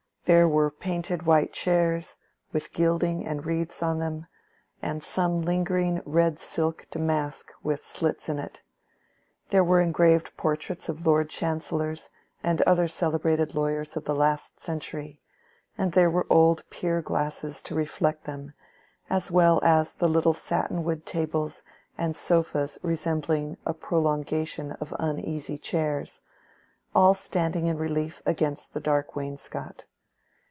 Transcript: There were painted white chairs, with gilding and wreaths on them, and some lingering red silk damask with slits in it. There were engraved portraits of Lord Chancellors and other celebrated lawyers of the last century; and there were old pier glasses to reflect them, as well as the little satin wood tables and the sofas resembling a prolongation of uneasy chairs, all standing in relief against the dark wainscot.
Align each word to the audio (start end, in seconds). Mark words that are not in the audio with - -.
There 0.25 0.47
were 0.47 0.69
painted 0.71 1.23
white 1.23 1.51
chairs, 1.51 2.15
with 2.53 2.71
gilding 2.71 3.25
and 3.25 3.45
wreaths 3.45 3.83
on 3.83 3.97
them, 3.99 4.27
and 4.81 5.03
some 5.03 5.41
lingering 5.41 6.01
red 6.05 6.39
silk 6.39 6.87
damask 6.89 7.51
with 7.63 7.83
slits 7.83 8.29
in 8.29 8.39
it. 8.39 8.61
There 9.49 9.63
were 9.63 9.81
engraved 9.81 10.37
portraits 10.37 10.87
of 10.87 11.05
Lord 11.05 11.29
Chancellors 11.29 12.11
and 12.43 12.61
other 12.61 12.87
celebrated 12.87 13.55
lawyers 13.55 13.97
of 13.97 14.05
the 14.05 14.15
last 14.15 14.61
century; 14.61 15.19
and 15.77 15.91
there 15.91 16.09
were 16.09 16.27
old 16.29 16.63
pier 16.69 17.01
glasses 17.01 17.61
to 17.63 17.75
reflect 17.75 18.23
them, 18.23 18.53
as 19.09 19.31
well 19.31 19.59
as 19.63 19.91
the 19.93 20.07
little 20.07 20.33
satin 20.33 20.83
wood 20.85 21.05
tables 21.05 21.63
and 21.97 22.13
the 22.13 22.17
sofas 22.19 22.77
resembling 22.83 23.57
a 23.65 23.73
prolongation 23.73 24.71
of 24.73 24.93
uneasy 24.97 25.57
chairs, 25.57 26.21
all 26.95 27.13
standing 27.15 27.65
in 27.67 27.77
relief 27.77 28.21
against 28.25 28.73
the 28.73 28.79
dark 28.79 29.13
wainscot. 29.15 29.85